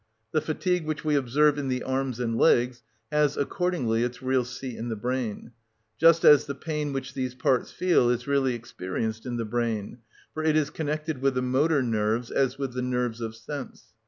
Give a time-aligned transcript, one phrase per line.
[0.31, 4.75] The fatigue which we observe in the arms and legs has accordingly its real seat
[4.75, 5.51] in the brain;
[5.99, 9.99] just as the pain which these parts feel is really experienced in the brain;
[10.33, 13.93] for it is connected with the motor nerves, as with the nerves of sense.